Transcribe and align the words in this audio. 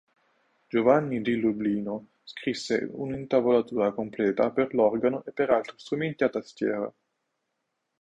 Giovanni 0.67 1.21
di 1.21 1.35
Lublino 1.39 2.13
scrisse 2.23 2.87
un'intavolatura 2.91 3.91
completa 3.93 4.49
per 4.49 4.73
l'organo 4.73 5.23
e 5.25 5.31
per 5.31 5.51
altri 5.51 5.75
strumenti 5.77 6.23
a 6.23 6.29
tastiera. 6.29 6.91